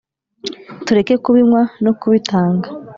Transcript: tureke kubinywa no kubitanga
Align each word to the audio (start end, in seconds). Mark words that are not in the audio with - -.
tureke 0.85 1.15
kubinywa 1.23 1.61
no 1.83 1.91
kubitanga 1.99 2.67